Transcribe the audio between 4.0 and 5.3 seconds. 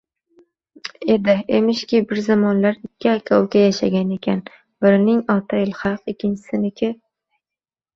ekan. Birining